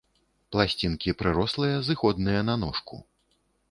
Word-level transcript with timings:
Пласцінкі 0.55 1.15
прырослыя, 1.21 1.77
зыходныя 1.91 2.39
на 2.53 2.61
ножку. 2.67 2.95